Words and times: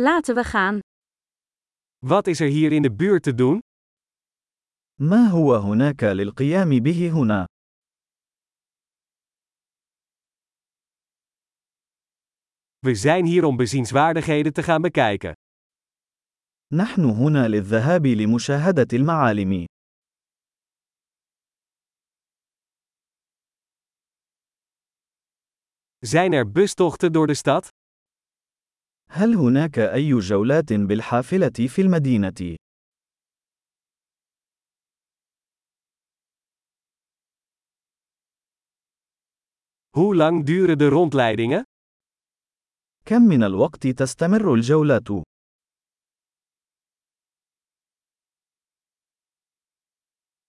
Laten 0.00 0.34
we 0.34 0.44
gaan. 0.44 0.78
Wat 2.06 2.26
is 2.26 2.40
er 2.40 2.48
hier 2.48 2.72
in 2.72 2.82
de 2.82 2.92
buurt 2.92 3.22
te 3.22 3.34
doen? 3.34 3.58
ما 5.00 5.28
هو 5.30 5.54
هناك 5.54 6.02
للقيام 6.02 6.82
به 6.82 7.10
هنا؟ 7.10 7.44
We 12.78 12.94
zijn 12.94 13.24
hier 13.24 13.44
om 13.44 13.56
bezienswaardigheden 13.56 14.52
te 14.52 14.62
gaan 14.62 14.82
bekijken. 14.82 15.32
نحن 16.72 17.04
هنا 17.04 17.48
للذهاب 17.48 18.06
لمشاهدة 18.06 18.88
المعالم. 18.92 19.64
Zijn 25.98 26.32
er 26.32 26.52
bustochten 26.52 27.12
door 27.12 27.26
de 27.26 27.34
stad? 27.34 27.68
هل 29.09 29.35
هناك 29.35 29.79
أي 29.79 30.19
جولات 30.19 30.73
بالحافلة 30.73 31.67
في 31.67 31.81
المدينة؟ 31.81 32.57
Hoe 39.97 40.15
lang 40.15 40.43
duren 40.43 40.77
de 40.77 40.89
rondleidingen? 40.89 41.63
كم 43.05 43.21
من 43.21 43.43
الوقت 43.43 43.87
تستمر 43.87 44.53
الجولات؟ 44.53 45.07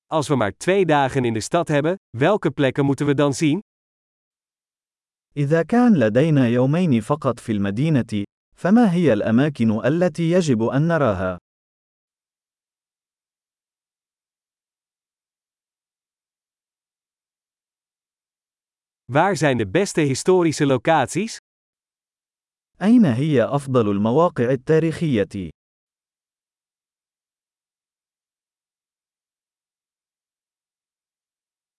Als 0.07 0.29
we 0.29 0.37
maar 0.37 0.57
twee 0.57 0.87
dagen 0.87 1.25
in 1.25 1.33
de 1.33 1.41
stad 1.41 1.69
hebben, 1.69 1.97
welke 2.19 2.51
plekken 2.51 2.85
moeten 2.85 3.07
we 3.07 3.15
dan 3.15 3.35
zien? 3.35 3.61
إذا 5.37 5.63
كان 5.63 5.95
لدينا 5.99 6.49
يومين 6.49 7.01
فقط 7.01 7.41
في 7.41 7.53
المدينة، 7.53 8.25
فما 8.59 8.93
هي 8.93 9.13
الأماكن 9.13 9.85
التي 9.87 10.31
يجب 10.31 10.63
أن 10.63 10.89
نراها؟ 10.89 11.39
Waar 19.13 19.37
zijn 19.37 19.59
de 19.59 19.67
beste 19.67 20.01
historische 20.01 20.67
locaties? 20.67 21.39
أين 22.83 23.05
هي 23.05 23.45
أفضل 23.45 23.91
المواقع 23.91 24.51
التاريخية؟ 24.51 25.51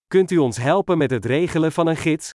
Kunt 0.07 0.31
u 0.31 0.37
ons 0.37 0.57
helpen 0.57 0.97
met 0.97 1.11
het 1.11 1.25
regelen 1.25 1.71
van 1.71 1.87
een 1.87 1.95
gids? 1.95 2.31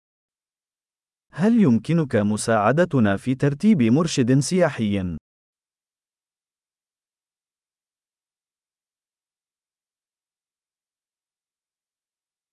هل 1.31 1.61
يمكنك 1.61 2.15
مساعدتنا 2.15 3.17
في 3.17 3.35
ترتيب 3.35 3.81
مرشد 3.81 4.39
سياحي؟ 4.39 5.17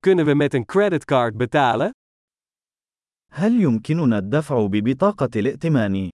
Kunnen 0.06 0.26
we 0.26 0.34
met 0.34 0.54
een 0.54 0.64
creditcard 0.64 1.36
betalen? 1.36 1.90
هل 3.30 3.60
يمكننا 3.62 4.18
الدفع 4.18 4.66
ببطاقة 4.66 5.30
الائتمان؟ 5.36 6.10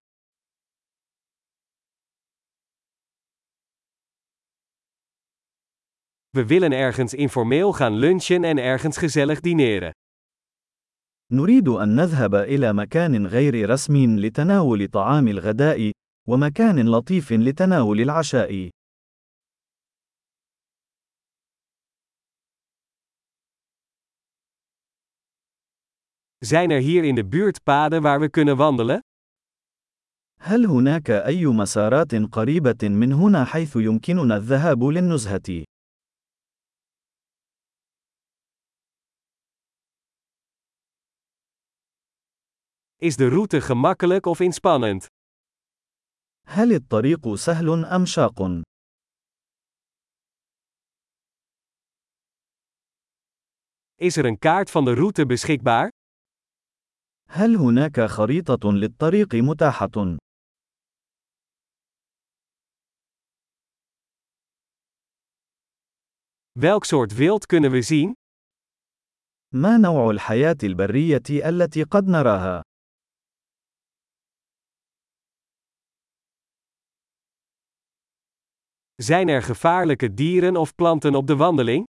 We 6.37 6.47
willen 6.47 6.73
ergens 6.73 7.15
informeel 7.15 7.73
gaan 7.73 7.93
lunchen 7.93 8.45
en 8.45 8.59
ergens 8.59 8.97
gezellig 8.97 9.41
dineren. 9.41 9.91
نريد 11.32 11.68
أن 11.68 11.96
نذهب 11.96 12.36
إلى 12.36 12.74
مكان 12.74 13.28
غير 13.28 13.70
رسمي 13.70 14.08
لتناول 14.08 14.88
طعام 14.88 15.28
الغداء، 15.28 15.92
ومكان 16.28 16.90
لطيف 16.90 17.32
لتناول 17.32 18.02
العشاء. 18.02 18.70
Zijn 26.46 26.72
er 26.72 26.82
hier 26.82 27.04
in 27.04 27.16
de 27.16 27.26
buurt 27.26 27.64
paden 27.64 28.02
waar 28.02 28.20
we 28.20 28.30
kunnen 28.30 28.58
wandelen? 28.58 29.00
هل 30.40 30.66
هناك 30.66 31.10
أي 31.10 31.46
مسارات 31.46 32.16
قريبة 32.16 32.90
من 32.90 33.14
هنا 33.14 33.46
حيث 33.46 33.76
يمكننا 33.76 34.38
الذهاب 34.38 34.84
للنزهة؟ 34.84 35.64
Is 42.97 43.17
de 43.17 43.29
route 43.29 43.61
gemakkelijk 43.61 44.27
of 44.27 44.41
inspannend? 44.41 45.07
هل 46.47 46.73
الطريق 46.73 47.35
سهل 47.35 47.85
أم 47.85 48.05
شاق؟ 48.07 48.63
Is 53.97 54.17
er 54.17 54.25
een 54.25 54.39
kaart 54.39 54.71
van 54.71 54.85
de 54.85 54.95
route 54.95 55.27
beschikbaar? 55.27 55.89
هل 57.29 57.57
هناك 57.57 58.01
خريطة 58.01 58.73
للطريق 58.73 59.35
متاحة؟ 59.35 60.19
Welk 66.59 66.85
soort 66.85 67.15
wild 67.15 67.47
kunnen 67.47 67.71
we 67.71 67.83
zien? 67.83 68.15
ما 69.55 69.77
نوع 69.77 70.11
الحياة 70.11 70.57
البرية 70.63 71.49
التي 71.49 71.83
قد 71.83 72.05
نراها؟ 72.09 72.63
Zijn 79.03 79.29
er 79.29 79.43
gevaarlijke 79.43 80.15
dieren 80.15 80.57
of 80.57 80.75
planten 80.75 81.15
op 81.15 81.27
de 81.27 81.37
wandeling? 81.37 81.85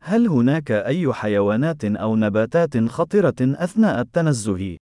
هل 0.00 0.26
هناك 0.28 0.70
أي 0.70 1.12
حيوانات 1.12 1.84
أو 1.84 2.16
نباتات 2.16 2.76
خطرة 2.88 3.34
أثناء 3.40 4.00
التنزه؟ 4.00 4.76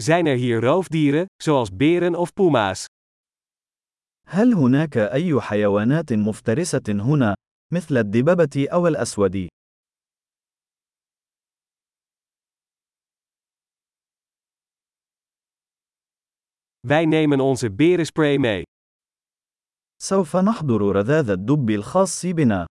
Zijn 0.00 0.26
er 0.26 0.36
hier 0.36 0.60
roofdieren, 0.60 1.26
zoals 1.42 1.70
beren 1.76 2.14
of 2.14 2.32
puma's? 2.32 2.84
هل 4.26 4.54
هناك 4.54 4.96
أي 4.96 5.40
حيوانات 5.40 6.12
مفترسة 6.12 6.82
هنا، 6.88 7.34
مثل 7.72 7.96
الدببة 7.96 8.68
أو 8.72 8.86
الأسود؟ 8.86 9.48
Wij 16.86 17.04
nemen 17.04 17.40
onze 17.40 17.70
berenspray 17.70 18.36
mee. 18.38 18.62
سوف 20.02 20.36
نحضر 20.36 20.80
رذاذ 20.80 21.30
الدب 21.30 21.70
الخاص 21.70 22.26
بنا. 22.26 22.64